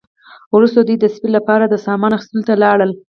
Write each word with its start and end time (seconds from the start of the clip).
وروسته 0.55 0.79
دوی 0.81 0.97
د 0.99 1.05
سپي 1.15 1.29
لپاره 1.37 1.63
د 1.67 1.75
سامان 1.85 2.11
اخیستلو 2.13 2.47
ته 2.47 2.53
لاړل 2.63 2.91